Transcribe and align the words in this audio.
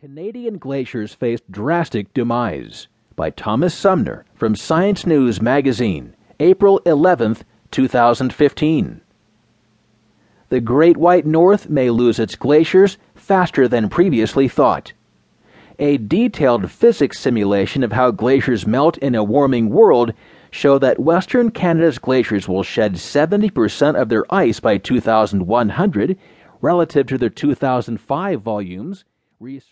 Canadian 0.00 0.56
glaciers 0.56 1.12
face 1.12 1.40
drastic 1.50 2.14
demise 2.14 2.88
by 3.16 3.28
Thomas 3.28 3.74
Sumner 3.74 4.24
from 4.34 4.56
Science 4.56 5.04
News 5.04 5.42
Magazine, 5.42 6.16
April 6.40 6.80
11, 6.86 7.36
2015. 7.70 9.02
The 10.48 10.60
Great 10.62 10.96
White 10.96 11.26
North 11.26 11.68
may 11.68 11.90
lose 11.90 12.18
its 12.18 12.34
glaciers 12.34 12.96
faster 13.14 13.68
than 13.68 13.90
previously 13.90 14.48
thought. 14.48 14.94
A 15.78 15.98
detailed 15.98 16.70
physics 16.70 17.20
simulation 17.20 17.84
of 17.84 17.92
how 17.92 18.10
glaciers 18.10 18.66
melt 18.66 18.96
in 18.98 19.14
a 19.14 19.22
warming 19.22 19.68
world 19.68 20.14
show 20.50 20.78
that 20.78 20.98
Western 20.98 21.50
Canada's 21.50 21.98
glaciers 21.98 22.48
will 22.48 22.62
shed 22.62 22.94
70% 22.94 24.00
of 24.00 24.08
their 24.08 24.24
ice 24.32 24.60
by 24.60 24.78
2100 24.78 26.16
relative 26.62 27.06
to 27.06 27.18
their 27.18 27.28
2005 27.28 28.40
volumes. 28.40 29.04
Research 29.38 29.68